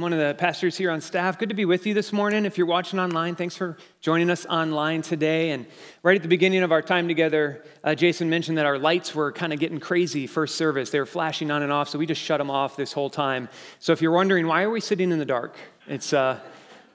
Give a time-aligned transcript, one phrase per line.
[0.00, 1.38] I'm one of the pastors here on staff.
[1.38, 2.46] Good to be with you this morning.
[2.46, 5.50] If you're watching online, thanks for joining us online today.
[5.50, 5.66] And
[6.02, 9.30] right at the beginning of our time together, uh, Jason mentioned that our lights were
[9.30, 10.88] kind of getting crazy first service.
[10.88, 13.50] They were flashing on and off, so we just shut them off this whole time.
[13.78, 15.58] So if you're wondering, why are we sitting in the dark?
[15.86, 16.40] It's uh,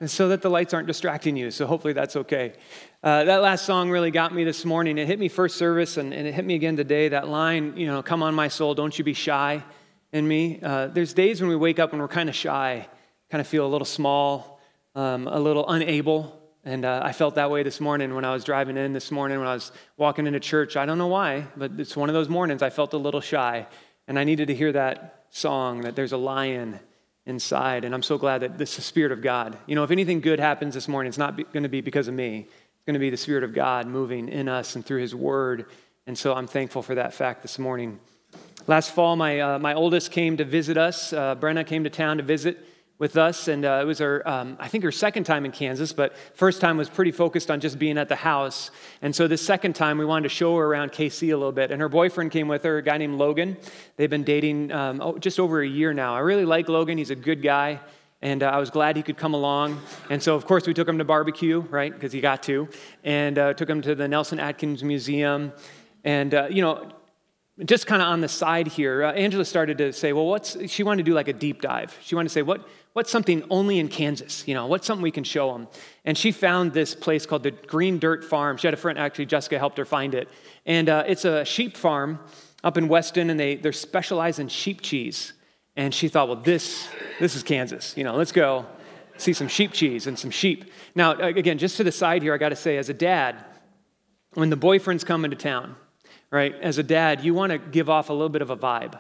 [0.08, 2.54] so that the lights aren't distracting you, so hopefully that's okay.
[3.04, 4.98] Uh, that last song really got me this morning.
[4.98, 7.10] It hit me first service, and, and it hit me again today.
[7.10, 9.64] That line, you know, come on, my soul, don't you be shy
[10.12, 10.60] in me.
[10.64, 12.88] Uh, there's days when we wake up and we're kind of shy,
[13.30, 14.60] kind of feel a little small,
[14.94, 16.42] um, a little unable.
[16.64, 19.38] And uh, I felt that way this morning when I was driving in this morning,
[19.38, 20.76] when I was walking into church.
[20.76, 23.68] I don't know why, but it's one of those mornings I felt a little shy.
[24.08, 26.80] And I needed to hear that song that there's a lion
[27.26, 27.84] inside.
[27.84, 29.58] And I'm so glad that this is the Spirit of God.
[29.68, 32.14] You know, if anything good happens this morning, it's not going to be because of
[32.14, 32.48] me.
[32.48, 35.66] It's going to be the Spirit of God moving in us and through His Word.
[36.08, 38.00] And so I'm thankful for that fact this morning.
[38.68, 41.14] Last fall, my, uh, my oldest came to visit us.
[41.14, 42.64] Uh, Brenna came to town to visit
[42.98, 45.92] with us, and uh, it was her, um, I think, her second time in Kansas,
[45.92, 48.72] but first time was pretty focused on just being at the house.
[49.02, 51.72] And so this second time, we wanted to show her around KC a little bit.
[51.72, 53.58] And her boyfriend came with her, a guy named Logan.
[53.98, 56.16] They've been dating um, oh, just over a year now.
[56.16, 57.82] I really like Logan, he's a good guy.
[58.22, 59.82] And uh, I was glad he could come along.
[60.10, 61.94] And so, of course, we took him to barbecue, right?
[61.94, 62.70] Because he got to.
[63.04, 65.52] And uh, took him to the Nelson Atkins Museum.
[66.06, 66.92] And, uh, you know,
[67.64, 70.84] just kind of on the side here, uh, Angela started to say, well, what's, she
[70.84, 71.98] wanted to do like a deep dive.
[72.02, 74.46] She wanted to say, what, what's something only in Kansas?
[74.46, 75.70] You know, what's something we can show them?
[76.04, 78.58] And she found this place called the Green Dirt Farm.
[78.58, 80.28] She had a friend, actually, Jessica helped her find it.
[80.66, 82.20] And uh, it's a sheep farm
[82.62, 85.32] up in Weston, and they, they're specialized in sheep cheese.
[85.78, 86.90] And she thought, well, this,
[87.22, 87.96] this is Kansas.
[87.96, 88.66] You know, let's go
[89.18, 90.72] see some sheep cheese and some sheep.
[90.94, 93.46] Now, again, just to the side here, I got to say, as a dad,
[94.34, 95.78] when the boyfriend's come into town,
[96.32, 96.54] right?
[96.62, 99.00] As a dad, you want to give off a little bit of a vibe.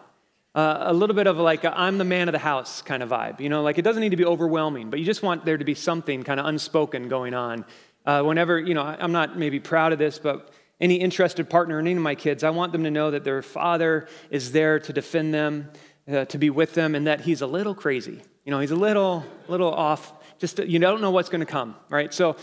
[0.53, 3.09] Uh, a little bit of like i am the man of the house kind of
[3.09, 3.41] vibe.
[3.41, 5.65] You know, like it doesn't need to be overwhelming, but you just want there to
[5.65, 7.65] be something kind of unspoken going on.
[8.05, 11.87] Uh, whenever, you know, I'm not maybe proud of this, but any interested partner in
[11.87, 14.93] any of my kids, I want them to know that their father is there to
[14.93, 15.71] defend them,
[16.09, 18.21] uh, to be with them, and that he's a little crazy.
[18.45, 21.75] You know, he's a little, little off just you don't know what's going to come,
[21.89, 22.13] right?
[22.13, 22.35] So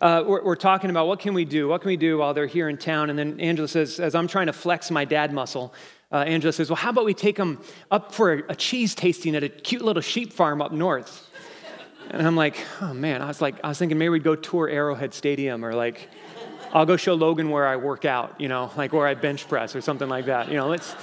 [0.00, 1.68] uh, we're, we're, talking about what can we do?
[1.68, 3.10] What can we do while they're here in town?
[3.10, 5.74] And then Angela says, as I'm trying to flex my dad muscle,
[6.12, 7.60] uh, Angela says, well, how about we take them
[7.90, 11.28] up for a, a cheese tasting at a cute little sheep farm up north?
[12.10, 14.68] And I'm like, oh man, I was like, I was thinking maybe we'd go tour
[14.68, 16.08] Arrowhead Stadium or like,
[16.72, 19.74] I'll go show Logan where I work out, you know, like where I bench press
[19.76, 20.48] or something like that.
[20.48, 20.94] You know, let's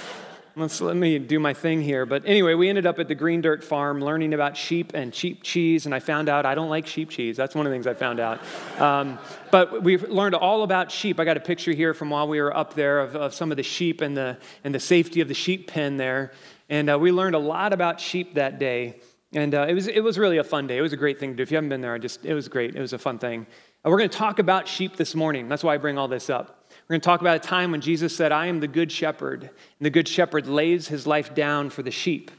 [0.58, 2.04] Let's, let me do my thing here.
[2.04, 5.44] But anyway, we ended up at the Green Dirt Farm learning about sheep and sheep
[5.44, 7.36] cheese, and I found out I don't like sheep cheese.
[7.36, 8.40] That's one of the things I found out.
[8.80, 9.20] Um,
[9.52, 11.20] but we learned all about sheep.
[11.20, 13.56] I got a picture here from while we were up there of, of some of
[13.56, 16.32] the sheep and the, and the safety of the sheep pen there.
[16.68, 18.98] And uh, we learned a lot about sheep that day.
[19.32, 20.76] And uh, it, was, it was really a fun day.
[20.76, 21.42] It was a great thing to do.
[21.44, 22.74] If you haven't been there, I just, it was great.
[22.74, 23.46] It was a fun thing.
[23.86, 25.48] Uh, we're going to talk about sheep this morning.
[25.48, 26.57] That's why I bring all this up.
[26.88, 29.42] We're going to talk about a time when Jesus said, I am the good shepherd,
[29.42, 29.50] and
[29.80, 32.30] the good shepherd lays his life down for the sheep.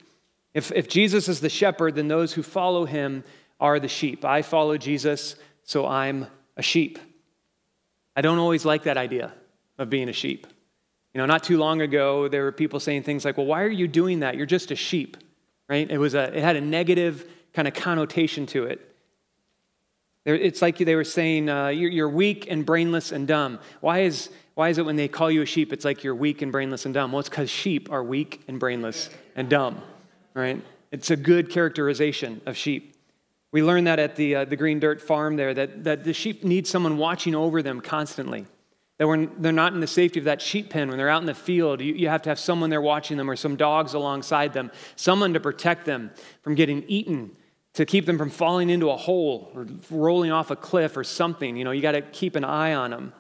[0.56, 3.24] If, if Jesus is the shepherd, then those who follow him
[3.60, 4.26] are the sheep.
[4.26, 6.26] I follow Jesus, so I'm
[6.58, 6.98] a sheep.
[8.16, 9.34] I don't always like that idea
[9.78, 10.48] of being a sheep.
[11.14, 13.70] You know, not too long ago, there were people saying things like, well, why are
[13.70, 14.36] you doing that?
[14.36, 15.16] You're just a sheep,
[15.68, 15.90] right?
[15.90, 18.89] It, was a, it had a negative kind of connotation to it.
[20.36, 23.60] It's like they were saying, uh, you're weak and brainless and dumb.
[23.82, 26.42] Why is, why is it when they call you a sheep, it's like you're weak
[26.42, 27.12] and brainless and dumb?
[27.12, 29.82] Well, it's because sheep are weak and brainless and dumb,
[30.34, 30.62] right?
[30.92, 32.96] It's a good characterization of sheep.
[33.52, 36.44] We learned that at the, uh, the Green Dirt Farm there, that, that the sheep
[36.44, 38.46] need someone watching over them constantly.
[38.98, 41.26] That when they're not in the safety of that sheep pen, when they're out in
[41.26, 44.54] the field, you, you have to have someone there watching them or some dogs alongside
[44.54, 46.12] them, someone to protect them
[46.42, 47.32] from getting eaten
[47.74, 51.56] to keep them from falling into a hole or rolling off a cliff or something.
[51.56, 53.14] You know, you got to keep an eye on them.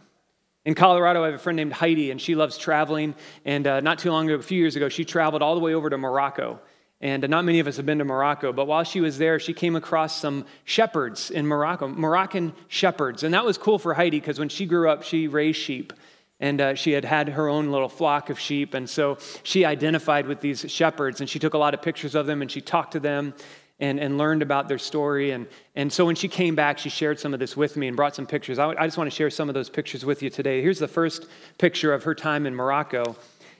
[0.66, 3.16] In Colorado, I have a friend named Heidi, and she loves traveling.
[3.46, 5.74] And uh, not too long ago, a few years ago, she traveled all the way
[5.74, 6.60] over to Morocco.
[7.01, 9.40] And uh, not many of us have been to Morocco, but while she was there,
[9.40, 13.24] she came across some shepherds in Morocco, Moroccan shepherds.
[13.24, 15.94] And that was cool for Heidi because when she grew up, she raised sheep.
[16.42, 18.74] And uh, she had had her own little flock of sheep.
[18.74, 22.28] And so she identified with these shepherds and she took a lot of pictures of
[22.28, 23.34] them and she talked to them
[23.80, 25.31] and, and learned about their story.
[25.31, 27.96] And, and so when she came back, she shared some of this with me and
[27.96, 28.60] brought some pictures.
[28.60, 30.62] I, I just want to share some of those pictures with you today.
[30.62, 31.28] Here's the first
[31.58, 33.16] picture of her time in Morocco.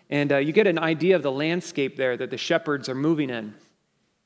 [0.10, 3.30] And uh, you get an idea of the landscape there that the shepherds are moving
[3.30, 3.54] in.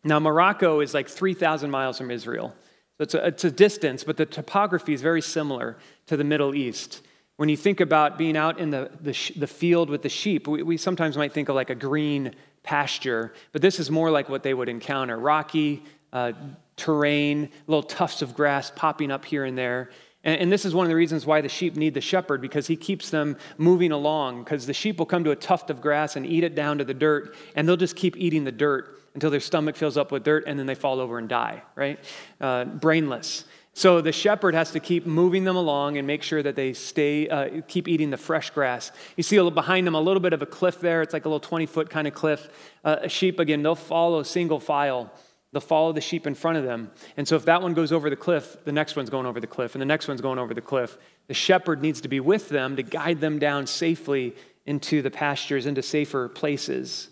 [0.04, 2.56] Now, Morocco is like 3,000 miles from Israel.
[2.98, 6.56] So it's a, it's a distance, but the topography is very similar to the Middle
[6.56, 7.02] East.
[7.38, 10.62] When you think about being out in the, the, the field with the sheep, we,
[10.64, 14.42] we sometimes might think of like a green pasture, but this is more like what
[14.44, 16.32] they would encounter rocky, uh,
[16.76, 19.90] terrain, little tufts of grass popping up here and there.
[20.24, 22.68] And, and this is one of the reasons why the sheep need the shepherd, because
[22.68, 24.44] he keeps them moving along.
[24.44, 26.84] Because the sheep will come to a tuft of grass and eat it down to
[26.84, 30.24] the dirt, and they'll just keep eating the dirt until their stomach fills up with
[30.24, 32.00] dirt, and then they fall over and die, right?
[32.42, 33.46] Uh, brainless.
[33.76, 37.28] So the shepherd has to keep moving them along and make sure that they stay,
[37.28, 38.92] uh, keep eating the fresh grass.
[39.18, 41.02] You see behind them a little bit of a cliff there.
[41.02, 42.50] It's like a little 20 foot kind of cliff.
[42.84, 45.12] Uh, a sheep, again, they'll follow single file.
[45.52, 46.92] They'll follow the sheep in front of them.
[47.18, 49.48] And so if that one goes over the cliff, the next one's going over the
[49.48, 50.98] cliff, and the next one's going over the cliff.
[51.28, 54.36] The shepherd needs to be with them to guide them down safely
[54.66, 57.10] into the pastures, into safer places.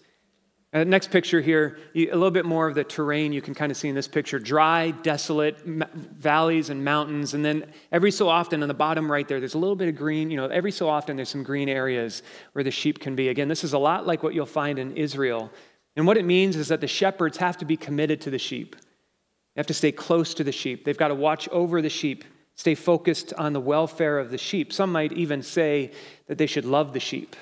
[0.74, 3.72] Uh, next picture here, you, a little bit more of the terrain you can kind
[3.72, 7.34] of see in this picture dry, desolate m- valleys and mountains.
[7.34, 9.98] And then every so often on the bottom right there, there's a little bit of
[9.98, 10.32] green.
[10.32, 12.24] You know, every so often there's some green areas
[12.54, 13.28] where the sheep can be.
[13.28, 15.52] Again, this is a lot like what you'll find in Israel.
[15.98, 18.78] And what it means is that the shepherds have to be committed to the sheep.
[18.78, 20.86] They have to stay close to the sheep.
[20.86, 22.24] They've got to watch over the sheep,
[22.56, 24.72] stay focused on the welfare of the sheep.
[24.72, 25.92] Some might even say
[26.28, 27.36] that they should love the sheep.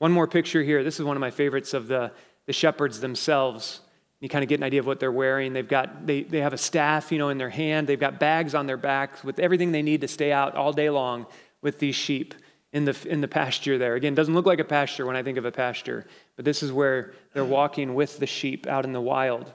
[0.00, 0.82] One more picture here.
[0.82, 2.10] This is one of my favorites of the,
[2.46, 3.80] the shepherds themselves.
[4.20, 5.52] You kind of get an idea of what they're wearing.
[5.52, 7.86] They've got, they, they have a staff, you know, in their hand.
[7.86, 10.88] They've got bags on their backs with everything they need to stay out all day
[10.88, 11.26] long
[11.60, 12.34] with these sheep
[12.72, 13.94] in the, in the pasture there.
[13.94, 16.72] Again, doesn't look like a pasture when I think of a pasture, but this is
[16.72, 19.52] where they're walking with the sheep out in the wild.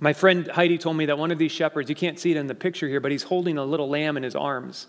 [0.00, 2.46] My friend Heidi told me that one of these shepherds, you can't see it in
[2.46, 4.86] the picture here, but he's holding a little lamb in his arms.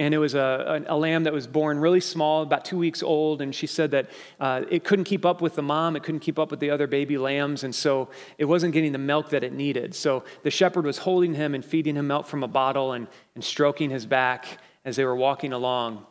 [0.00, 3.42] And it was a, a, lamb that was born really small, about two weeks old.
[3.42, 4.08] And she said that
[4.40, 6.86] uh, it couldn't keep up with the mom, it couldn't keep up with the other
[6.86, 7.64] baby lambs.
[7.64, 8.08] And so
[8.38, 9.94] it wasn't getting the milk that it needed.
[9.94, 13.44] So the shepherd was holding him and feeding him milk from a bottle and, and
[13.44, 14.56] stroking his back
[14.86, 16.06] as they were walking along.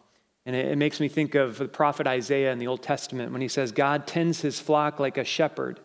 [0.45, 3.41] And it, it makes me think of the prophet Isaiah in the Old Testament when
[3.41, 5.79] he says, God tends his flock like a shepherd.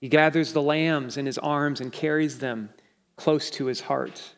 [0.00, 2.70] He gathers the lambs in his arms and carries them
[3.14, 4.34] close to his heart.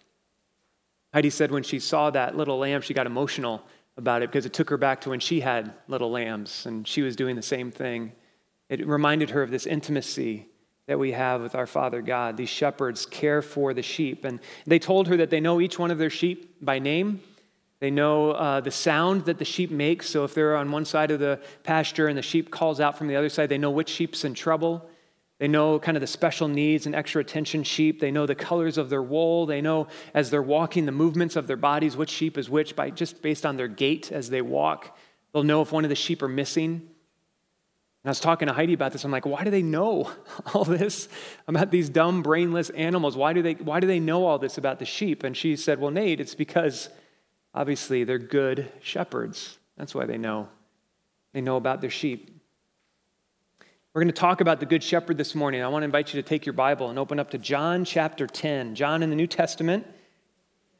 [1.12, 3.62] Heidi said when she saw that little lamb, she got emotional
[3.96, 7.02] about it because it took her back to when she had little lambs and she
[7.02, 8.12] was doing the same thing.
[8.68, 10.48] It reminded her of this intimacy
[10.86, 12.36] that we have with our Father God.
[12.36, 14.24] These shepherds care for the sheep.
[14.24, 17.20] And they told her that they know each one of their sheep by name.
[17.80, 20.08] They know uh, the sound that the sheep makes.
[20.08, 23.08] So if they're on one side of the pasture and the sheep calls out from
[23.08, 24.88] the other side, they know which sheep's in trouble.
[25.42, 27.98] They know kind of the special needs and extra attention sheep.
[27.98, 29.44] They know the colors of their wool.
[29.44, 32.90] They know as they're walking the movements of their bodies, which sheep is which, by
[32.90, 34.96] just based on their gait as they walk.
[35.32, 36.74] They'll know if one of the sheep are missing.
[36.74, 36.84] And
[38.04, 39.04] I was talking to Heidi about this.
[39.04, 40.12] I'm like, why do they know
[40.54, 41.08] all this
[41.48, 43.16] about these dumb, brainless animals?
[43.16, 45.24] Why do they, why do they know all this about the sheep?
[45.24, 46.88] And she said, well, Nate, it's because
[47.52, 49.58] obviously they're good shepherds.
[49.76, 50.50] That's why they know.
[51.32, 52.41] They know about their sheep.
[53.94, 55.62] We're going to talk about the Good Shepherd this morning.
[55.62, 58.26] I want to invite you to take your Bible and open up to John chapter
[58.26, 58.74] 10.
[58.74, 59.86] John in the New Testament,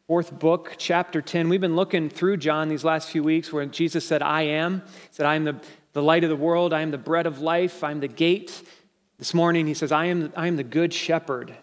[0.07, 1.50] fourth book, chapter 10.
[1.50, 4.81] We've been looking through John these last few weeks where Jesus said, I am.
[4.81, 5.61] He said, I am the,
[5.92, 6.73] the light of the world.
[6.73, 7.85] I am the bread of life.
[7.85, 8.62] I am the gate.
[9.19, 11.54] This morning, he says, I am, I am the Good Shepherd.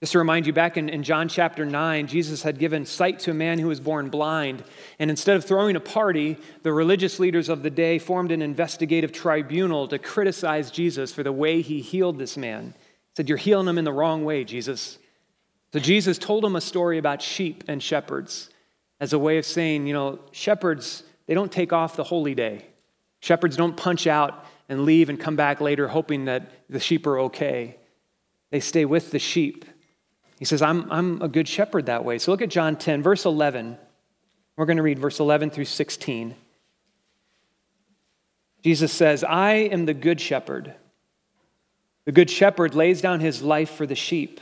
[0.00, 3.32] Just to remind you, back in, in, John chapter 9, Jesus had given sight to
[3.32, 4.64] a man who was born blind.
[4.98, 9.12] And instead of throwing a party, the religious leaders of the day formed an investigative
[9.12, 12.72] tribunal to criticize Jesus for the way he healed this man.
[12.76, 14.98] He said, You're healing him in the wrong way, Jesus.
[15.72, 18.48] So Jesus told him a story about sheep and shepherds
[19.00, 22.66] as a way of saying, you know, shepherds, they don't take off the holy day.
[23.20, 27.18] Shepherds don't punch out and leave and come back later hoping that the sheep are
[27.20, 27.76] okay.
[28.50, 29.64] They stay with the sheep.
[30.40, 32.18] He says, I'm, I'm a good shepherd that way.
[32.18, 33.76] So look at John 10, verse 11.
[34.56, 36.34] We're going to read verse 11 through 16.
[38.64, 40.74] Jesus says, I am the good shepherd.
[42.06, 44.40] The good shepherd lays down his life for the sheep.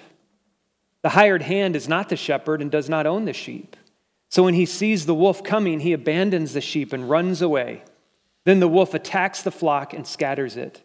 [1.02, 3.76] The hired hand is not the shepherd and does not own the sheep.
[4.28, 7.82] So when he sees the wolf coming, he abandons the sheep and runs away.
[8.44, 10.80] Then the wolf attacks the flock and scatters it.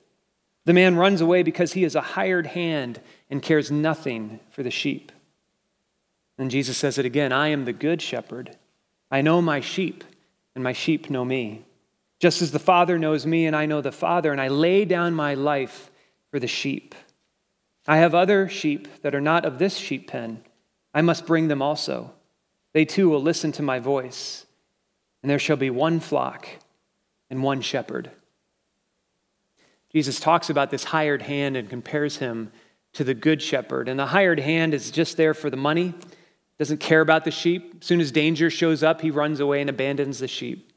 [0.65, 4.72] The man runs away because he is a hired hand and cares nothing for the
[4.72, 5.12] sheep.
[6.38, 8.55] And Jesus says it again I am the good shepherd.
[9.12, 10.03] I know my sheep,
[10.55, 11.63] and my sheep know me.
[12.20, 15.13] Just as the Father knows me, and I know the Father, and I lay down
[15.13, 15.91] my life
[16.32, 16.96] for the sheep.
[17.86, 20.41] I have other sheep that are not of this sheep pen.
[20.93, 22.13] I must bring them also.
[22.72, 24.46] They too will listen to my voice,
[25.22, 26.48] and there shall be one flock
[27.29, 28.10] and one shepherd.
[29.94, 32.52] Jesus talks about this hired hand and compares him
[32.94, 33.88] to the good shepherd.
[33.88, 35.94] And the hired hand is just there for the money,
[36.58, 37.78] doesn't care about the sheep.
[37.82, 40.72] As soon as danger shows up, he runs away and abandons the sheep.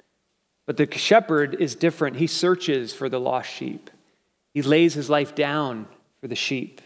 [0.66, 2.16] But the shepherd is different.
[2.16, 3.90] He searches for the lost sheep,
[4.52, 5.86] he lays his life down
[6.20, 6.80] for the sheep.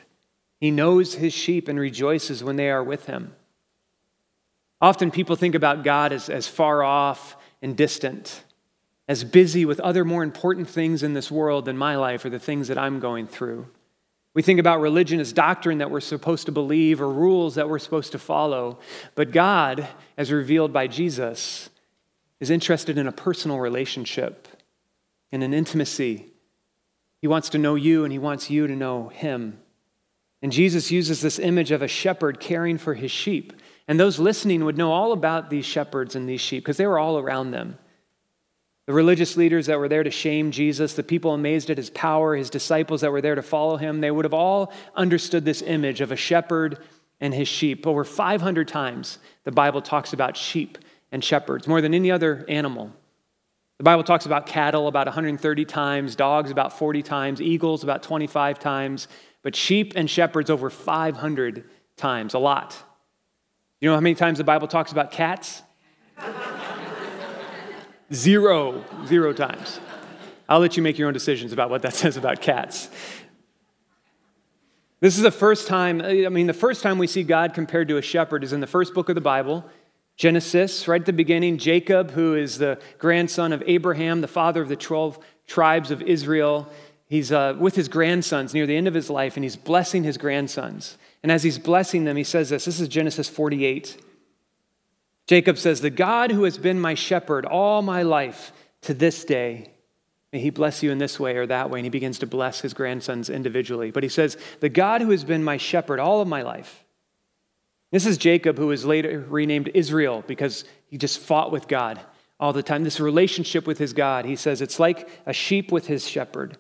[0.61, 3.35] He knows his sheep and rejoices when they are with him.
[4.81, 8.45] Often people think about God as, as far off and distant,
[9.11, 12.39] as busy with other more important things in this world than my life or the
[12.39, 13.67] things that I'm going through.
[14.35, 17.81] We think about religion as doctrine that we're supposed to believe or rules that we're
[17.81, 18.79] supposed to follow.
[19.17, 21.71] But God, as revealed by Jesus,
[22.39, 24.47] is interested in a personal relationship,
[25.33, 26.27] in an intimacy.
[27.21, 29.59] He wants to know you and he wants you to know him.
[30.41, 33.55] And Jesus uses this image of a shepherd caring for his sheep.
[33.89, 37.01] And those listening would know all about these shepherds and these sheep because they were
[37.01, 37.77] all around them.
[38.91, 42.35] The religious leaders that were there to shame Jesus, the people amazed at his power,
[42.35, 46.01] his disciples that were there to follow him, they would have all understood this image
[46.01, 46.77] of a shepherd
[47.21, 47.87] and his sheep.
[47.87, 50.77] Over 500 times, the Bible talks about sheep
[51.13, 52.93] and shepherds, more than any other animal.
[53.79, 58.59] The Bible talks about cattle about 130 times, dogs about 40 times, eagles about 25
[58.59, 59.07] times,
[59.43, 61.65] but sheep and shepherds over 500
[61.97, 62.77] times, a lot.
[63.81, 65.63] You know how many times the Bible talks about cats?
[68.13, 69.81] Zero, zero times.
[70.49, 72.91] I'll let you make your own decisions about what that says about cats.
[75.01, 77.97] This is the first time, I mean, the first time we see God compared to
[77.97, 79.65] a shepherd is in the first book of the Bible,
[80.17, 81.57] Genesis, right at the beginning.
[81.57, 86.69] Jacob, who is the grandson of Abraham, the father of the 12 tribes of Israel,
[87.09, 90.19] he's uh, with his grandsons near the end of his life, and he's blessing his
[90.19, 90.99] grandsons.
[91.23, 93.97] And as he's blessing them, he says this this is Genesis 48.
[95.31, 99.71] Jacob says, The God who has been my shepherd all my life to this day,
[100.33, 101.79] may he bless you in this way or that way.
[101.79, 103.93] And he begins to bless his grandsons individually.
[103.93, 106.85] But he says, The God who has been my shepherd all of my life.
[107.93, 112.01] This is Jacob, who was later renamed Israel because he just fought with God
[112.41, 112.83] all the time.
[112.83, 116.57] This relationship with his God, he says, it's like a sheep with his shepherd.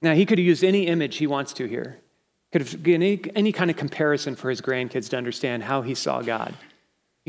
[0.00, 2.00] Now, he could have used any image he wants to here.
[2.52, 6.22] Could have any, any kind of comparison for his grandkids to understand how he saw
[6.22, 6.54] God.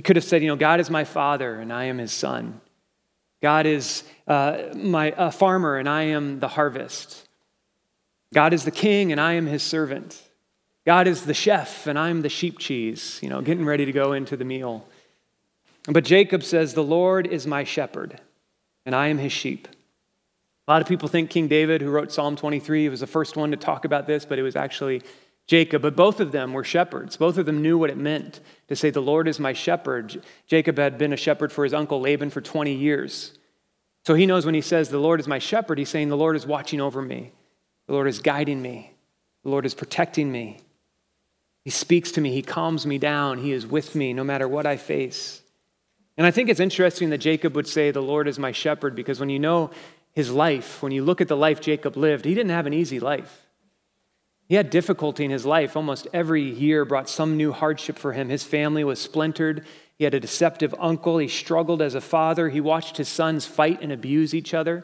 [0.01, 2.60] He could have said, you know, God is my father and I am his son.
[3.39, 7.29] God is uh, my farmer and I am the harvest.
[8.34, 10.20] God is the king and I am his servant.
[10.88, 14.13] God is the chef and I'm the sheep cheese, you know, getting ready to go
[14.13, 14.88] into the meal.
[15.88, 18.20] But Jacob says, The Lord is my shepherd
[18.88, 19.67] and I am his sheep.
[20.67, 23.51] A lot of people think King David, who wrote Psalm 23, was the first one
[23.51, 25.03] to talk about this, but it was actually
[25.51, 25.81] Jacob.
[25.81, 27.17] But both of them were shepherds.
[27.17, 28.39] Both of them knew what it meant
[28.70, 30.24] to say, The Lord is my shepherd.
[30.48, 33.38] Jacob had been a shepherd for his uncle Laban for 20 years.
[34.05, 36.38] So he knows when he says, The Lord is my shepherd, he's saying, The Lord
[36.38, 37.34] is watching over me.
[37.88, 38.93] The Lord is guiding me.
[39.43, 40.62] The Lord is protecting me.
[41.65, 42.31] He speaks to me.
[42.31, 43.39] He calms me down.
[43.39, 45.41] He is with me no matter what I face.
[46.15, 49.20] And I think it's interesting that Jacob would say, The Lord is my shepherd, because
[49.20, 49.72] when you know
[50.13, 53.01] his life, when you look at the life Jacob lived, he didn't have an easy
[53.01, 53.50] life.
[54.51, 55.77] He had difficulty in his life.
[55.77, 58.27] Almost every year brought some new hardship for him.
[58.27, 59.65] His family was splintered.
[59.98, 61.20] He had a deceptive uncle.
[61.20, 62.50] He struggled as a father.
[62.50, 64.84] He watched his sons fight and abuse each other.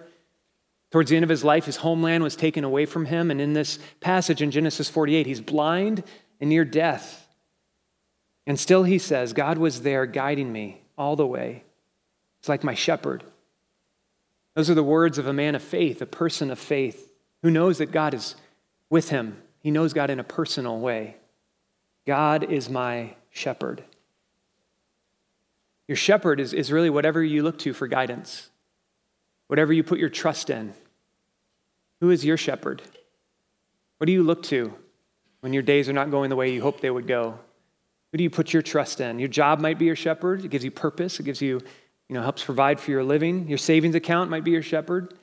[0.89, 3.29] Towards the end of his life, his homeland was taken away from him.
[3.29, 6.01] And in this passage in Genesis 48, he's blind
[6.39, 7.27] and near death.
[8.45, 11.65] And still he says, God was there guiding me all the way.
[12.39, 13.25] It's like my shepherd.
[14.55, 17.11] Those are the words of a man of faith, a person of faith,
[17.43, 18.35] who knows that God is
[18.89, 19.41] with him.
[19.67, 21.17] He knows God in a personal way.
[22.05, 23.83] God is my shepherd.
[25.89, 28.49] Your shepherd is, is really whatever you look to for guidance,
[29.47, 30.73] whatever you put your trust in.
[31.99, 32.81] Who is your shepherd?
[33.97, 34.73] What do you look to
[35.41, 37.37] when your days are not going the way you hoped they would go?
[38.13, 39.19] Who do you put your trust in?
[39.19, 40.45] Your job might be your shepherd.
[40.45, 41.19] It gives you purpose.
[41.19, 41.59] It gives you
[42.07, 43.49] you know, helps provide for your living.
[43.49, 45.13] Your savings account might be your shepherd.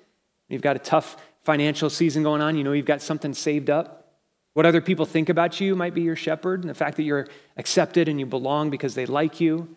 [0.51, 2.59] You've got a tough financial season going on.
[2.59, 4.03] You know you've got something saved up.
[4.55, 7.29] What other people think about you might be your shepherd, and the fact that you're
[7.57, 9.77] accepted and you belong because they like you.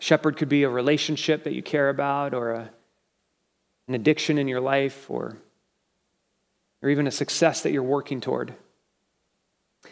[0.00, 2.70] Shepherd could be a relationship that you care about, or a,
[3.86, 5.38] an addiction in your life, or,
[6.82, 8.52] or even a success that you're working toward.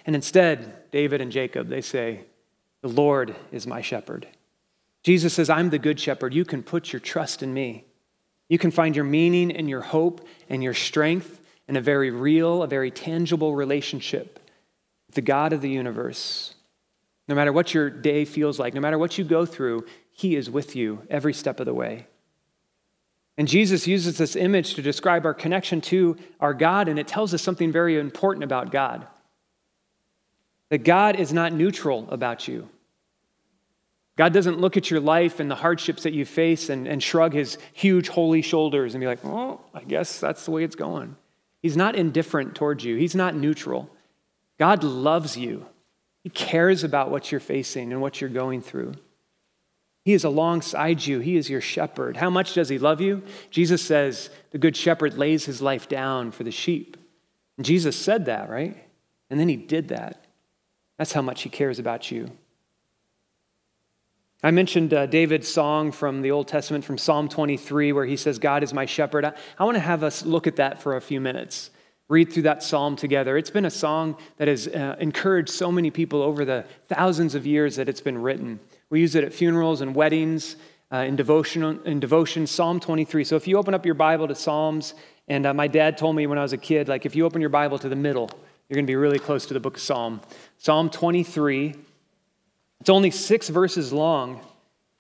[0.05, 2.25] And instead, David and Jacob, they say,
[2.83, 4.27] The Lord is my shepherd.
[5.05, 6.35] Jesus says, I'm the good shepherd.
[6.35, 7.85] You can put your trust in me.
[8.49, 12.63] You can find your meaning and your hope and your strength in a very real,
[12.63, 14.39] a very tangible relationship
[15.07, 16.55] with the God of the universe.
[17.29, 20.49] No matter what your day feels like, no matter what you go through, He is
[20.49, 22.07] with you every step of the way.
[23.39, 27.35] And Jesus uses this image to describe our connection to our God, and it tells
[27.35, 29.07] us something very important about God
[30.69, 32.69] that God is not neutral about you.
[34.17, 37.35] God doesn't look at your life and the hardships that you face and, and shrug
[37.35, 41.17] his huge holy shoulders and be like, oh, I guess that's the way it's going.
[41.67, 43.91] He's not indifferent towards you, he's not neutral.
[44.57, 45.67] God loves you.
[46.23, 48.95] He cares about what you're facing and what you're going through.
[50.05, 51.19] He is alongside you.
[51.19, 52.19] He is your shepherd.
[52.19, 53.25] How much does he love you?
[53.51, 56.97] Jesus says the good shepherd lays his life down for the sheep.
[57.57, 58.77] And Jesus said that, right?
[59.29, 60.25] And then he did that.
[60.99, 62.31] That's how much he cares about you.
[64.47, 68.39] I mentioned uh, David's song from the Old Testament, from Psalm 23, where he says,
[68.39, 69.25] God is my shepherd.
[69.25, 71.71] I, I want to have us look at that for a few minutes,
[72.09, 73.37] read through that psalm together.
[73.37, 77.45] It's been a song that has uh, encouraged so many people over the thousands of
[77.45, 78.61] years that it's been written.
[78.89, 80.55] We use it at funerals and weddings,
[80.93, 83.25] uh, in, devotion, in devotion, Psalm 23.
[83.25, 84.95] So if you open up your Bible to Psalms,
[85.27, 87.41] and uh, my dad told me when I was a kid, like if you open
[87.41, 88.31] your Bible to the middle,
[88.69, 90.21] you're going to be really close to the book of Psalm.
[90.57, 91.75] Psalm 23.
[92.81, 94.41] It's only six verses long,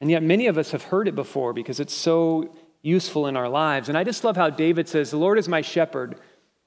[0.00, 3.48] and yet many of us have heard it before because it's so useful in our
[3.48, 3.88] lives.
[3.88, 6.18] And I just love how David says, The Lord is my shepherd.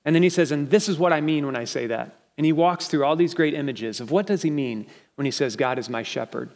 [0.06, 2.16] And then he says, And this is what I mean when I say that.
[2.38, 5.32] And he walks through all these great images of what does he mean when he
[5.32, 6.52] says, God is my shepherd.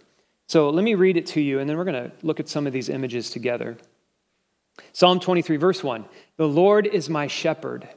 [0.48, 2.68] So let me read it to you, and then we're going to look at some
[2.68, 3.78] of these images together.
[4.92, 6.06] Psalm 23, verse 1
[6.38, 7.88] The Lord is my shepherd,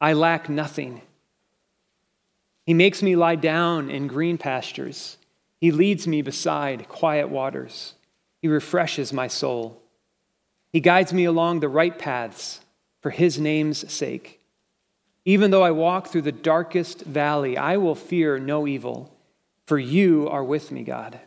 [0.00, 1.02] I lack nothing.
[2.64, 5.18] He makes me lie down in green pastures.
[5.60, 7.94] He leads me beside quiet waters.
[8.42, 9.82] He refreshes my soul.
[10.72, 12.60] He guides me along the right paths
[13.00, 14.40] for his name's sake.
[15.24, 19.16] Even though I walk through the darkest valley, I will fear no evil,
[19.66, 21.18] for you are with me, God.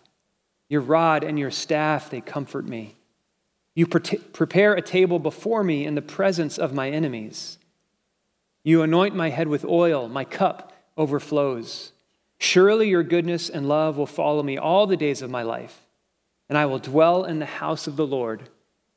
[0.69, 2.95] Your rod and your staff, they comfort me.
[3.75, 7.57] You pre- prepare a table before me in the presence of my enemies.
[8.63, 11.91] You anoint my head with oil, my cup overflows.
[12.39, 15.81] Surely your goodness and love will follow me all the days of my life,
[16.47, 18.49] and I will dwell in the house of the Lord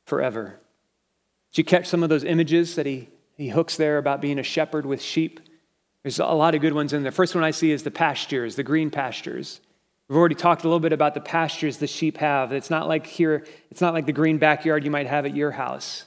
[0.05, 0.59] forever.
[1.51, 4.43] Did you catch some of those images that he, he hooks there about being a
[4.43, 5.41] shepherd with sheep?
[6.03, 7.11] There's a lot of good ones in there.
[7.11, 9.59] First one I see is the pastures, the green pastures.
[10.07, 12.53] We've already talked a little bit about the pastures the sheep have.
[12.53, 15.51] It's not like here, it's not like the green backyard you might have at your
[15.51, 16.05] house.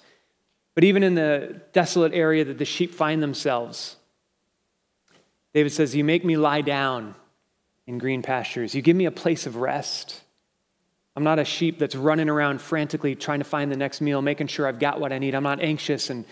[0.74, 3.96] But even in the desolate area that the sheep find themselves,
[5.52, 7.14] David says, You make me lie down
[7.86, 8.74] in green pastures.
[8.74, 10.22] You give me a place of rest.
[11.14, 14.48] I'm not a sheep that's running around frantically trying to find the next meal, making
[14.48, 15.34] sure I've got what I need.
[15.34, 16.24] I'm not anxious and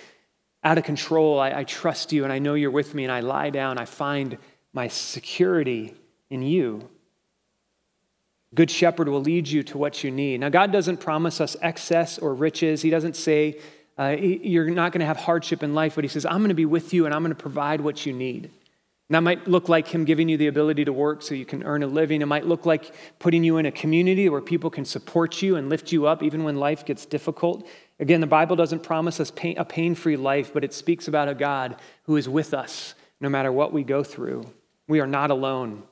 [0.62, 1.38] out of control.
[1.38, 3.78] I, I trust you and I know you're with me and I lie down.
[3.78, 4.36] I find
[4.72, 5.94] my security
[6.28, 6.90] in you.
[8.54, 10.40] Good shepherd will lead you to what you need.
[10.40, 12.82] Now, God doesn't promise us excess or riches.
[12.82, 13.58] He doesn't say
[13.98, 16.54] uh, you're not going to have hardship in life, but He says, I'm going to
[16.54, 18.50] be with you and I'm going to provide what you need.
[19.10, 21.82] That might look like Him giving you the ability to work so you can earn
[21.82, 22.22] a living.
[22.22, 25.68] It might look like putting you in a community where people can support you and
[25.68, 27.66] lift you up even when life gets difficult.
[28.00, 31.28] Again, the Bible doesn't promise us pain, a pain free life, but it speaks about
[31.28, 34.50] a God who is with us no matter what we go through.
[34.88, 35.82] We are not alone.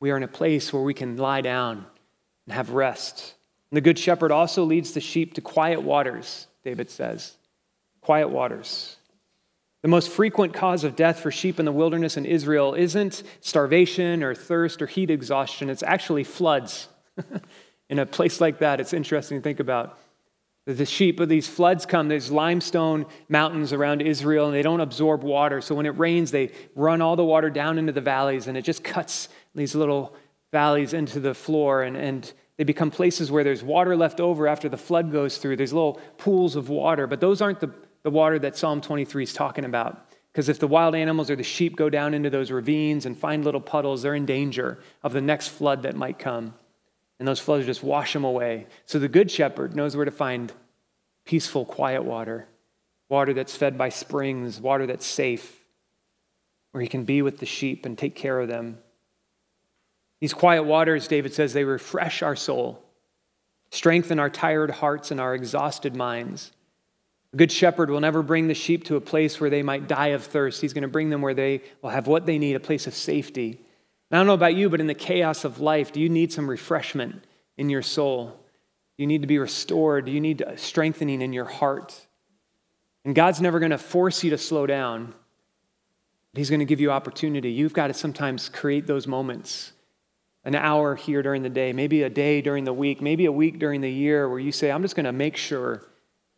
[0.00, 1.86] We are in a place where we can lie down
[2.46, 3.34] and have rest.
[3.70, 7.34] And the Good Shepherd also leads the sheep to quiet waters, David says.
[8.00, 8.96] Quiet waters.
[9.84, 14.22] The most frequent cause of death for sheep in the wilderness in Israel isn't starvation
[14.22, 16.88] or thirst or heat exhaustion, it's actually floods.
[17.90, 19.98] in a place like that, it's interesting to think about.
[20.64, 25.22] The sheep, of these floods come, there's limestone mountains around Israel, and they don't absorb
[25.22, 25.60] water.
[25.60, 28.62] So when it rains, they run all the water down into the valleys, and it
[28.62, 30.16] just cuts these little
[30.50, 34.70] valleys into the floor, and, and they become places where there's water left over after
[34.70, 35.56] the flood goes through.
[35.56, 37.70] There's little pools of water, but those aren't the
[38.04, 40.08] the water that Psalm 23 is talking about.
[40.30, 43.44] Because if the wild animals or the sheep go down into those ravines and find
[43.44, 46.54] little puddles, they're in danger of the next flood that might come.
[47.18, 48.66] And those floods just wash them away.
[48.84, 50.52] So the good shepherd knows where to find
[51.24, 52.48] peaceful, quiet water,
[53.08, 55.64] water that's fed by springs, water that's safe,
[56.72, 58.78] where he can be with the sheep and take care of them.
[60.20, 62.82] These quiet waters, David says, they refresh our soul,
[63.70, 66.50] strengthen our tired hearts and our exhausted minds.
[67.34, 70.08] A good shepherd will never bring the sheep to a place where they might die
[70.08, 70.60] of thirst.
[70.60, 72.94] He's going to bring them where they will have what they need, a place of
[72.94, 73.58] safety.
[74.08, 76.32] And I don't know about you, but in the chaos of life, do you need
[76.32, 77.24] some refreshment
[77.56, 78.26] in your soul?
[78.96, 80.08] Do you need to be restored?
[80.08, 82.06] You need strengthening in your heart?
[83.04, 85.12] And God's never going to force you to slow down.
[86.34, 87.50] He's going to give you opportunity.
[87.50, 89.72] You've got to sometimes create those moments.
[90.44, 93.58] An hour here during the day, maybe a day during the week, maybe a week
[93.58, 95.82] during the year where you say, I'm just going to make sure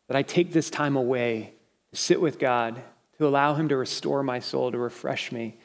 [0.09, 1.55] that I take this time away
[1.91, 2.83] to sit with God,
[3.19, 5.57] to allow Him to restore my soul, to refresh me.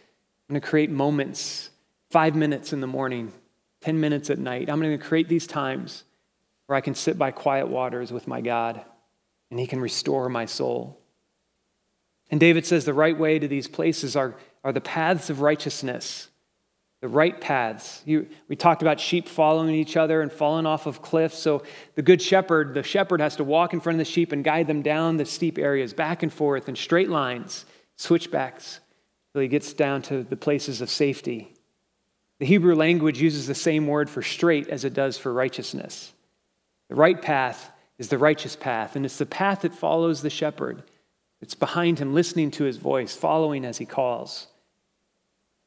[0.49, 1.69] I'm going to create moments,
[2.09, 3.31] five minutes in the morning,
[3.81, 4.69] 10 minutes at night.
[4.69, 6.03] I'm going to create these times
[6.67, 8.83] where I can sit by quiet waters with my God
[9.49, 10.99] and He can restore my soul.
[12.29, 16.29] And David says the right way to these places are, are the paths of righteousness
[17.01, 18.03] the right paths.
[18.05, 21.37] You, we talked about sheep following each other and falling off of cliffs.
[21.37, 21.63] So
[21.95, 24.67] the good shepherd, the shepherd has to walk in front of the sheep and guide
[24.67, 27.65] them down the steep areas, back and forth in straight lines,
[27.97, 28.79] switchbacks,
[29.33, 31.53] till he gets down to the places of safety.
[32.39, 36.13] The Hebrew language uses the same word for straight as it does for righteousness.
[36.89, 40.83] The right path is the righteous path, and it's the path that follows the shepherd.
[41.39, 44.47] It's behind him, listening to his voice, following as he calls.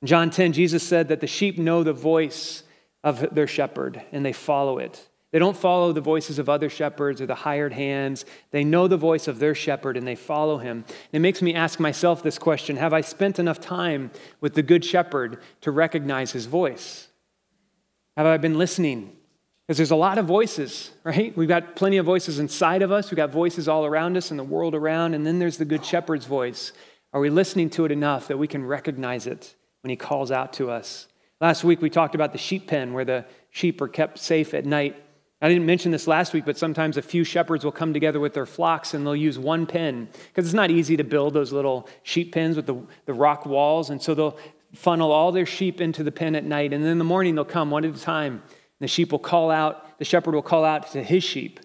[0.05, 2.63] In John 10, Jesus said that the sheep know the voice
[3.03, 5.09] of their shepherd and they follow it.
[5.31, 8.27] They don't follow the voices of other shepherds or the hired hands.
[8.51, 10.85] They know the voice of their shepherd and they follow him.
[11.11, 14.11] It makes me ask myself this question Have I spent enough time
[14.43, 17.09] with the good shepherd to recognize his voice?
[18.19, 19.17] Have I been listening?
[19.67, 21.35] Because there's a lot of voices, right?
[21.35, 24.39] We've got plenty of voices inside of us, we've got voices all around us and
[24.39, 26.75] the world around, and then there's the good shepherd's voice.
[27.15, 29.55] Are we listening to it enough that we can recognize it?
[29.85, 31.09] When he calls out to us.
[31.43, 34.65] Last week we talked about the sheep pen where the sheep are kept safe at
[34.65, 34.97] night.
[35.43, 38.33] I didn't mention this last week, but sometimes a few shepherds will come together with
[38.33, 41.87] their flocks and they'll use one pen because it's not easy to build those little
[42.03, 43.91] sheep pens with the, the rock walls.
[43.91, 44.39] And so they'll
[44.73, 46.73] funnel all their sheep into the pen at night.
[46.73, 48.33] And then in the morning they'll come one at a time.
[48.33, 51.61] And the sheep will call out, the shepherd will call out to his sheep.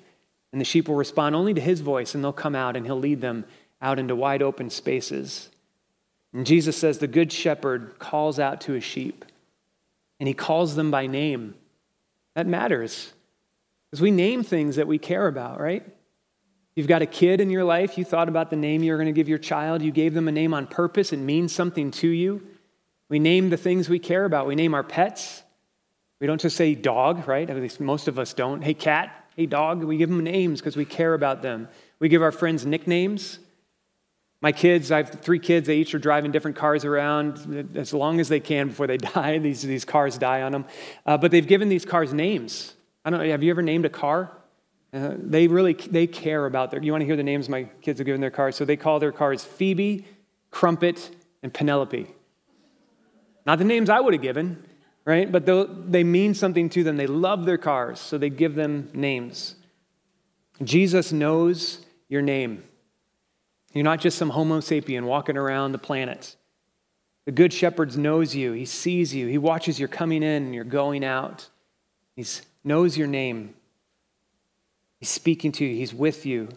[0.51, 2.99] And the sheep will respond only to his voice and they'll come out and he'll
[2.99, 3.45] lead them
[3.82, 5.51] out into wide open spaces.
[6.34, 9.26] And Jesus says the good shepherd calls out to his sheep
[10.20, 11.56] and he calls them by name.
[12.36, 13.13] That matters
[13.89, 15.86] because we name things that we care about, right?
[16.76, 19.12] You've got a kid in your life, you thought about the name you're going to
[19.12, 22.46] give your child, you gave them a name on purpose, it means something to you.
[23.10, 24.46] We name the things we care about.
[24.46, 25.42] We name our pets.
[26.22, 27.50] We don't just say dog, right?
[27.50, 28.62] At least most of us don't.
[28.62, 29.26] Hey, cat.
[29.36, 29.84] Hey, dog.
[29.84, 31.68] We give them names because we care about them.
[31.98, 33.39] We give our friends nicknames.
[34.41, 38.21] My kids, I have three kids, they each are driving different cars around as long
[38.21, 39.38] as they can before they die.
[39.38, 40.65] These, these cars die on them.
[41.06, 42.73] Uh, but they've given these cars names.
[43.04, 44.32] I don't know, have you ever named a car?
[44.91, 46.82] Uh, they really they care about their.
[46.82, 48.56] You want to hear the names my kids have given their cars?
[48.56, 50.06] So they call their cars Phoebe,
[50.49, 51.12] Crumpet,
[51.43, 52.08] and Penelope.
[53.45, 54.65] Not the names I would have given,
[55.06, 55.32] right?
[55.32, 55.45] But
[55.91, 56.97] they mean something to them.
[56.97, 59.56] They love their cars, so they give them names.
[60.63, 62.63] Jesus knows your name.
[63.73, 66.36] You're not just some Homo sapien walking around the planet.
[67.25, 70.63] The Good Shepherd knows you, He sees you, He watches your coming in and your
[70.63, 71.49] going out.
[72.15, 72.25] He
[72.63, 73.53] knows your name.
[74.99, 76.49] He's speaking to you, He's with you.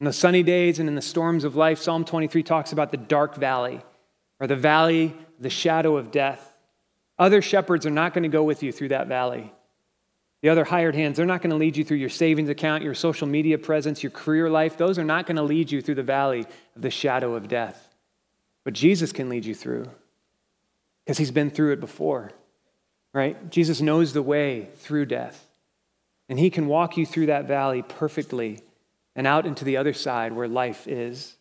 [0.00, 2.96] In the sunny days and in the storms of life, Psalm 23 talks about the
[2.96, 3.82] dark valley
[4.40, 6.56] or the valley, the shadow of death.
[7.18, 9.52] Other shepherds are not going to go with you through that valley.
[10.42, 12.94] The other hired hands, they're not going to lead you through your savings account, your
[12.94, 14.76] social media presence, your career life.
[14.76, 17.88] Those are not going to lead you through the valley of the shadow of death.
[18.64, 19.88] But Jesus can lead you through
[21.04, 22.32] because he's been through it before,
[23.12, 23.50] right?
[23.50, 25.46] Jesus knows the way through death.
[26.28, 28.60] And he can walk you through that valley perfectly
[29.14, 31.36] and out into the other side where life is.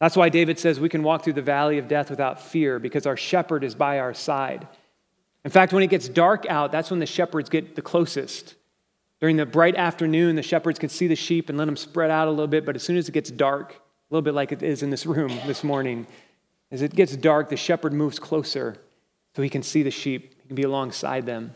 [0.00, 3.06] That's why David says we can walk through the valley of death without fear because
[3.06, 4.66] our shepherd is by our side.
[5.44, 8.54] In fact, when it gets dark out, that's when the shepherds get the closest.
[9.20, 12.28] During the bright afternoon, the shepherds can see the sheep and let them spread out
[12.28, 14.62] a little bit, but as soon as it gets dark, a little bit like it
[14.62, 16.06] is in this room this morning,
[16.70, 18.78] as it gets dark, the shepherd moves closer
[19.34, 21.54] so he can see the sheep, he can be alongside them.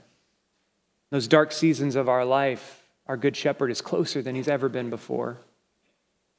[1.11, 4.91] Those dark seasons of our life, our good shepherd is closer than he's ever been
[4.91, 5.39] before.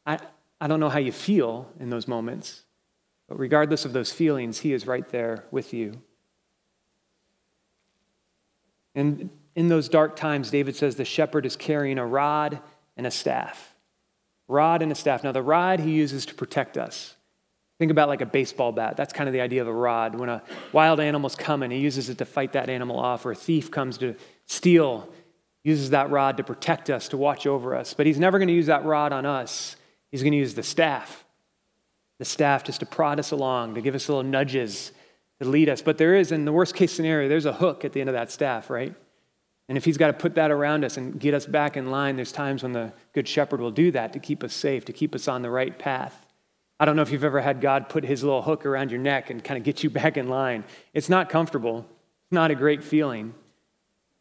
[0.06, 0.20] I,
[0.60, 2.64] I don't know how you feel in those moments,
[3.28, 6.02] but regardless of those feelings, he is right there with you.
[8.98, 12.60] And in those dark times, David says the shepherd is carrying a rod
[12.98, 13.76] and a staff.
[14.48, 15.24] Rod and a staff.
[15.24, 17.16] Now, the rod he uses to protect us.
[17.78, 18.98] Think about like a baseball bat.
[18.98, 20.16] That's kind of the idea of a rod.
[20.16, 20.42] When a
[20.74, 24.00] wild animal's coming, he uses it to fight that animal off, or a thief comes
[24.00, 24.16] to
[24.48, 25.08] steal,
[25.64, 27.94] uses that rod to protect us, to watch over us.
[27.94, 29.76] But he's never going to use that rod on us.
[30.10, 31.24] He's going to use the staff.
[32.18, 34.92] The staff just to prod us along, to give us little nudges
[35.42, 35.82] to lead us.
[35.82, 38.14] But there is, in the worst case scenario, there's a hook at the end of
[38.14, 38.94] that staff, right?
[39.70, 42.16] And if he's got to put that around us and get us back in line,
[42.16, 45.14] there's times when the good shepherd will do that to keep us safe, to keep
[45.14, 46.26] us on the right path.
[46.80, 49.30] I don't know if you've ever had God put his little hook around your neck
[49.30, 50.64] and kind of get you back in line.
[50.94, 53.34] It's not comfortable, it's not a great feeling.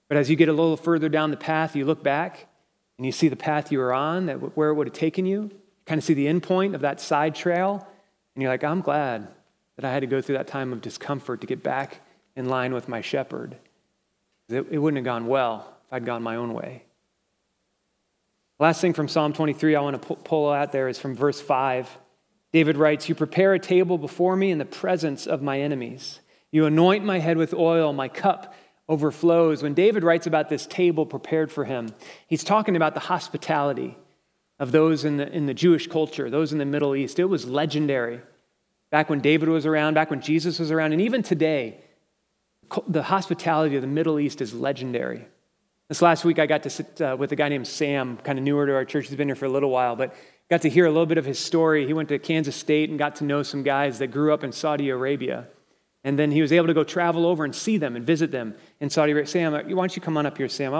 [0.09, 2.46] But as you get a little further down the path, you look back
[2.96, 5.42] and you see the path you were on, that where it would have taken you,
[5.42, 7.87] you kind of see the end point of that side trail,
[8.35, 9.29] and you're like, I'm glad
[9.77, 12.01] that I had to go through that time of discomfort to get back
[12.35, 13.57] in line with my shepherd.
[14.49, 16.83] It, it wouldn't have gone well if I'd gone my own way.
[18.59, 21.99] Last thing from Psalm 23 I want to pull out there is from verse 5.
[22.53, 26.21] David writes, You prepare a table before me in the presence of my enemies.
[26.51, 28.55] You anoint my head with oil, my cup
[28.89, 29.62] overflows.
[29.62, 31.91] When David writes about this table prepared for him,
[32.29, 33.99] he's talking about the hospitality
[34.59, 37.19] of those in the, in the Jewish culture, those in the Middle East.
[37.19, 38.23] It was legendary.
[38.96, 41.76] Back when David was around, back when Jesus was around, and even today,
[42.88, 45.28] the hospitality of the Middle East is legendary.
[45.88, 48.42] This last week, I got to sit uh, with a guy named Sam, kind of
[48.42, 49.09] newer to our church.
[49.09, 50.14] He's been here for a little while, but
[50.48, 51.87] got to hear a little bit of his story.
[51.87, 54.50] He went to Kansas State and got to know some guys that grew up in
[54.50, 55.46] Saudi Arabia.
[56.02, 58.54] And then he was able to go travel over and see them and visit them
[58.80, 59.28] in Saudi Arabia.
[59.28, 60.72] Sam, why don't you come on up here, Sam?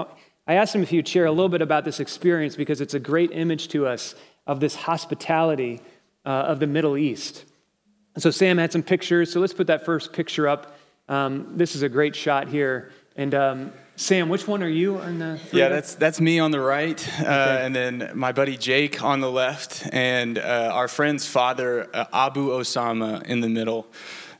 [0.47, 2.95] I asked him if he would share a little bit about this experience because it's
[2.95, 4.15] a great image to us
[4.47, 5.81] of this hospitality
[6.25, 7.45] uh, of the Middle East.
[8.17, 9.31] And so Sam had some pictures.
[9.31, 10.75] So let's put that first picture up.
[11.07, 12.91] Um, this is a great shot here.
[13.15, 15.39] And um, Sam, which one are you on the?
[15.51, 17.63] Yeah, that's that's me on the right, uh, okay.
[17.63, 22.49] and then my buddy Jake on the left, and uh, our friend's father uh, Abu
[22.49, 23.85] Osama in the middle.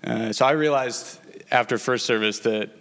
[0.03, 1.19] Uh, so I realized
[1.51, 2.71] after first service that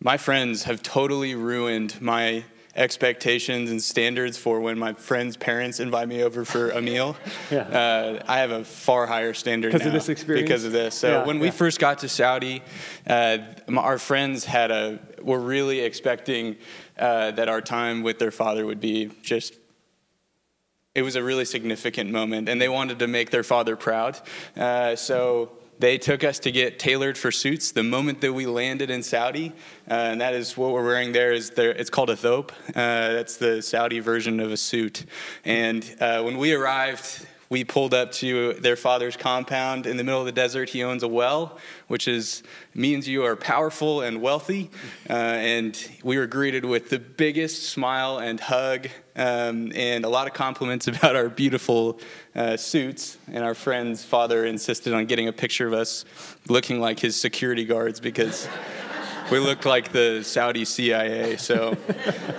[0.00, 2.44] my friends have totally ruined my
[2.76, 7.16] expectations and standards for when my friends' parents invite me over for a meal.
[7.50, 7.60] yeah.
[7.60, 10.48] Uh, I have a far higher standard because of this experience.
[10.48, 10.94] Because of this.
[10.94, 12.62] So yeah, when we first got to Saudi,
[13.06, 13.38] uh,
[13.76, 16.56] our friends had a were really expecting
[16.98, 19.54] uh, that our time with their father would be just
[20.94, 24.18] it was a really significant moment, and they wanted to make their father proud.
[24.56, 28.90] Uh, so they took us to get tailored for suits the moment that we landed
[28.90, 29.52] in Saudi,
[29.90, 31.32] uh, and that is what we're wearing there.
[31.32, 31.70] Is there?
[31.70, 32.50] It's called a thobe.
[32.68, 35.04] Uh, that's the Saudi version of a suit.
[35.44, 40.18] And uh, when we arrived, we pulled up to their father's compound in the middle
[40.18, 40.68] of the desert.
[40.68, 42.42] He owns a well, which is
[42.74, 44.72] means you are powerful and wealthy.
[45.08, 50.26] Uh, and we were greeted with the biggest smile and hug, um, and a lot
[50.26, 52.00] of compliments about our beautiful
[52.34, 53.18] uh, suits.
[53.28, 56.04] And our friend's father insisted on getting a picture of us
[56.48, 58.48] looking like his security guards because
[59.34, 61.36] we looked like the Saudi CIA.
[61.38, 61.76] So,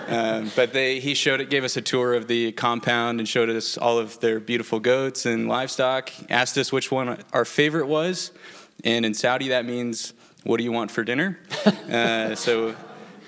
[0.08, 3.49] um, but they he showed it, gave us a tour of the compound and showed
[3.49, 6.10] us all of their beautiful goats and livestock.
[6.29, 8.31] Asked us which one our favorite was,
[8.86, 11.38] and in Saudi that means what do you want for dinner?
[11.86, 12.75] Uh, so,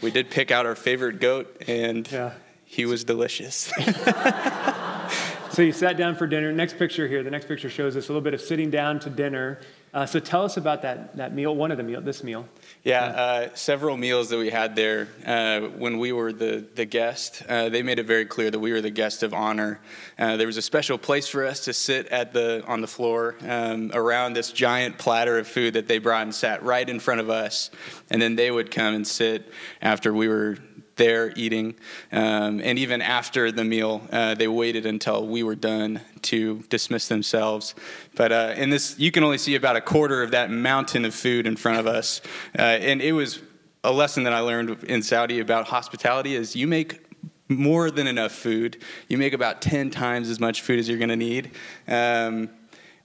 [0.02, 2.34] we did pick out our favorite goat, and yeah.
[2.66, 3.72] he was delicious.
[5.52, 6.52] so you sat down for dinner.
[6.52, 7.24] Next picture here.
[7.24, 9.60] The next picture shows us a little bit of sitting down to dinner.
[9.98, 12.48] Uh, so tell us about that, that meal, one of the meal, this meal.
[12.84, 17.42] Yeah, uh, several meals that we had there uh, when we were the, the guest,
[17.50, 19.80] uh, they made it very clear that we were the guest of honor.
[20.20, 23.38] Uh, there was a special place for us to sit at the, on the floor
[23.42, 27.20] um, around this giant platter of food that they brought and sat right in front
[27.20, 27.72] of us.
[28.12, 30.60] And then they would come and sit after we were
[30.98, 31.76] there eating.
[32.12, 37.08] Um, and even after the meal, uh, they waited until we were done to dismiss
[37.08, 37.76] themselves.
[38.16, 41.16] But uh, in this, you can only see about a quarter of that mountain of
[41.16, 42.22] food in front of us.
[42.58, 43.40] Uh, and it was
[43.84, 47.04] a lesson that I learned in Saudi about hospitality is you make
[47.50, 48.84] more than enough food.
[49.08, 51.52] You make about 10 times as much food as you're going to need.
[51.88, 52.50] Um,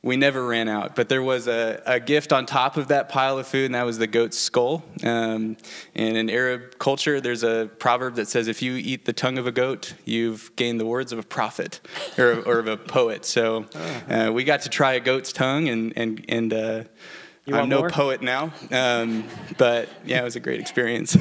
[0.03, 0.97] we never ran out.
[0.97, 3.85] But there was a, a gift on top of that pile of food, and that
[3.85, 4.85] was the goat's skull.
[5.05, 5.57] Um,
[5.95, 9.47] and in Arab culture, there's a proverb that says, if you eat the tongue of
[9.47, 11.81] a goat, you've gained the words of a prophet
[12.19, 13.25] or, or of a poet.
[13.25, 13.67] So
[14.09, 16.85] uh, we got to try a goat's tongue, and, and, and uh,
[17.47, 17.91] I'm no more?
[17.91, 18.53] poet now.
[18.73, 19.25] Um,
[19.57, 21.17] but yeah, it was a great experience.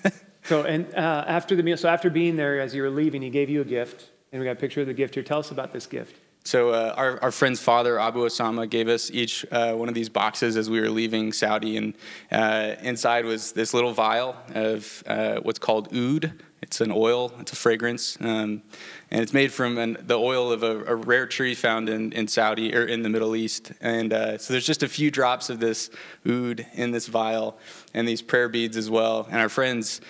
[0.44, 3.30] so, and uh, after the meal, so after being there, as you were leaving, he
[3.30, 4.10] gave you a gift.
[4.30, 5.22] And we got a picture of the gift here.
[5.22, 6.16] Tell us about this gift.
[6.46, 10.08] So uh, our, our friend's father, Abu Osama, gave us each uh, one of these
[10.08, 11.94] boxes as we were leaving Saudi, and
[12.30, 16.32] uh, inside was this little vial of uh, what's called oud.
[16.62, 17.32] It's an oil.
[17.40, 18.62] It's a fragrance, um,
[19.10, 22.28] and it's made from an, the oil of a, a, rare tree found in, in
[22.28, 23.72] Saudi or in the Middle East.
[23.80, 25.90] And uh, so there's just a few drops of this
[26.28, 27.58] oud in this vial,
[27.92, 29.26] and these prayer beads as well.
[29.28, 30.00] And our friends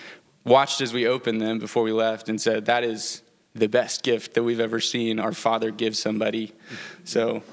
[0.45, 3.23] watched as we opened them before we left, and said, "That is."
[3.57, 6.53] The best gift that we've ever seen our Father give somebody.
[7.03, 7.43] So,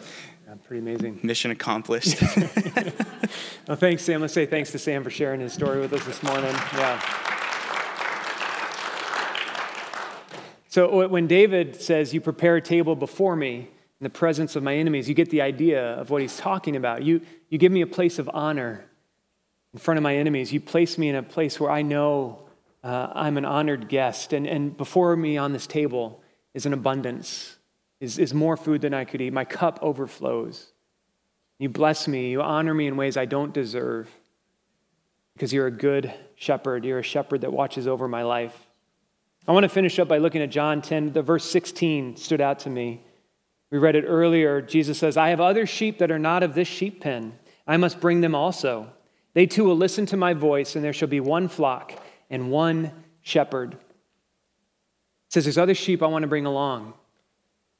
[0.46, 1.20] yeah, pretty amazing.
[1.22, 2.20] Mission accomplished.
[3.66, 4.20] well, thanks, Sam.
[4.20, 6.52] Let's say thanks to Sam for sharing his story with us this morning.
[6.74, 7.00] Yeah.
[10.68, 13.68] So, when David says, You prepare a table before me
[14.00, 17.02] in the presence of my enemies, you get the idea of what he's talking about.
[17.02, 18.84] You, you give me a place of honor
[19.72, 20.52] in front of my enemies.
[20.52, 22.43] You place me in a place where I know
[22.84, 27.56] uh, I'm an honored guest, and, and before me on this table is an abundance,
[27.98, 29.32] is, is more food than I could eat.
[29.32, 30.70] My cup overflows.
[31.58, 34.10] You bless me, you honor me in ways I don't deserve
[35.32, 36.84] because you're a good shepherd.
[36.84, 38.58] You're a shepherd that watches over my life.
[39.48, 41.14] I want to finish up by looking at John 10.
[41.14, 43.02] The verse 16 stood out to me.
[43.70, 44.60] We read it earlier.
[44.60, 47.38] Jesus says, I have other sheep that are not of this sheep pen.
[47.66, 48.92] I must bring them also
[49.32, 51.94] They too will listen to my voice, and there shall be one flock
[52.30, 53.74] and one shepherd.
[53.74, 53.80] It
[55.28, 56.94] says, There's other sheep I want to bring along.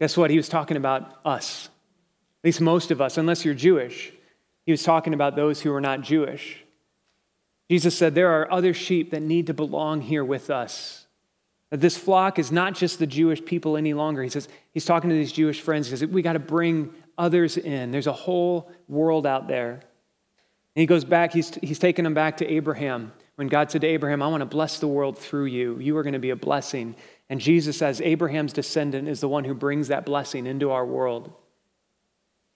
[0.01, 0.31] Guess what?
[0.31, 1.67] He was talking about us,
[2.43, 4.13] at least most of us, unless you're Jewish.
[4.67, 6.65] He was talking about those who are not Jewish.
[7.71, 11.07] Jesus said, There are other sheep that need to belong here with us.
[11.71, 14.23] That this flock is not just the Jewish people any longer.
[14.23, 15.89] He says, He's talking to these Jewish friends.
[15.89, 17.91] He says, We got to bring others in.
[17.91, 19.73] There's a whole world out there.
[19.73, 23.13] And he goes back, he's, he's taken them back to Abraham.
[23.37, 26.03] When God said to Abraham, I want to bless the world through you, you are
[26.03, 26.94] going to be a blessing.
[27.29, 31.33] And Jesus, as Abraham's descendant, is the one who brings that blessing into our world.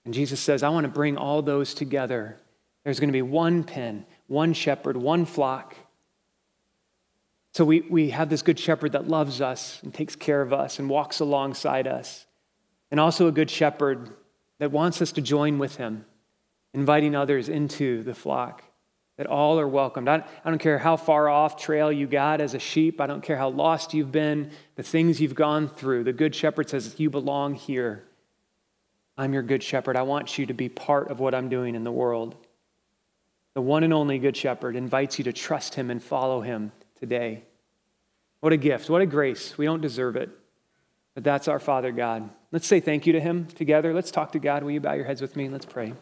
[0.04, 2.38] And Jesus says, I want to bring all those together.
[2.84, 5.74] There's going to be one pen, one shepherd, one flock.
[7.52, 10.78] So we, we have this good shepherd that loves us and takes care of us
[10.78, 12.26] and walks alongside us.
[12.90, 14.10] And also a good shepherd
[14.58, 16.04] that wants us to join with him,
[16.72, 18.62] inviting others into the flock,
[19.18, 20.08] that all are welcomed.
[20.08, 23.22] I, I don't care how far off trail you got as a sheep, I don't
[23.22, 26.04] care how lost you've been, the things you've gone through.
[26.04, 28.04] The good shepherd says, You belong here.
[29.18, 29.96] I'm your good shepherd.
[29.96, 32.36] I want you to be part of what I'm doing in the world.
[33.54, 37.42] The one and only good shepherd invites you to trust him and follow him today.
[38.40, 38.88] What a gift.
[38.88, 39.58] What a grace.
[39.58, 40.30] We don't deserve it.
[41.14, 42.30] But that's our Father God.
[42.52, 43.92] Let's say thank you to Him together.
[43.92, 44.62] Let's talk to God.
[44.62, 45.48] Will you bow your heads with me?
[45.48, 45.94] Let's pray.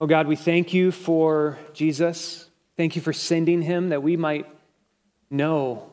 [0.00, 2.48] Oh God, we thank you for Jesus.
[2.76, 4.46] Thank you for sending Him that we might
[5.30, 5.92] know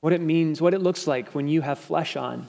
[0.00, 2.48] what it means, what it looks like when you have flesh on,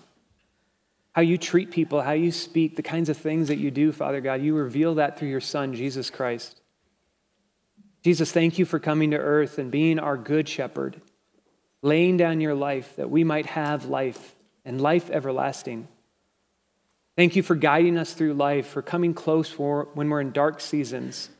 [1.12, 4.22] how you treat people, how you speak, the kinds of things that you do, Father
[4.22, 4.42] God.
[4.42, 6.62] You reveal that through your Son, Jesus Christ.
[8.04, 11.02] Jesus, thank you for coming to earth and being our good shepherd
[11.82, 15.88] laying down your life that we might have life and life everlasting.
[17.18, 20.62] Thank you for guiding us through life, for coming close for when we're in dark
[20.62, 21.32] seasons,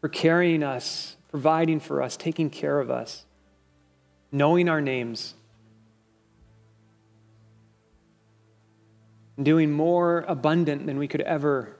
[0.00, 3.24] for carrying us, providing for us, taking care of us,
[4.30, 5.34] knowing our names,
[9.36, 11.74] and doing more abundant than we could ever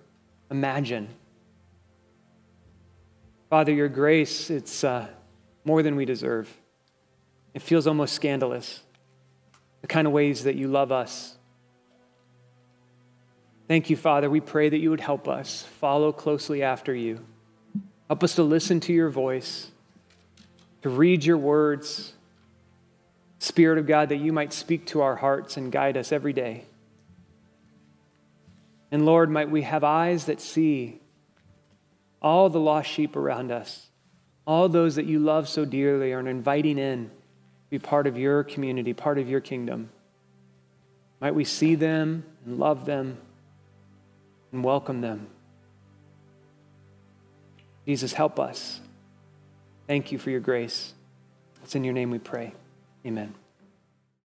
[0.51, 1.07] imagine.
[3.51, 5.07] Father, your grace, it's uh,
[5.65, 6.53] more than we deserve.
[7.55, 8.83] It feels almost scandalous,
[9.81, 11.37] the kind of ways that you love us.
[13.73, 14.29] Thank you, Father.
[14.29, 17.25] We pray that you would help us follow closely after you.
[18.07, 19.71] Help us to listen to your voice,
[20.83, 22.13] to read your words.
[23.39, 26.67] Spirit of God, that you might speak to our hearts and guide us every day.
[28.91, 31.01] And Lord, might we have eyes that see
[32.21, 33.87] all the lost sheep around us,
[34.47, 37.11] all those that you love so dearly are inviting in
[37.71, 39.89] be part of your community, part of your kingdom.
[41.23, 43.17] Might we see them and love them
[44.53, 45.29] and welcome them.
[47.87, 48.81] Jesus, help us.
[49.87, 50.95] Thank you for your grace.
[51.65, 52.55] It's in your name we pray.
[53.05, 53.35] Amen.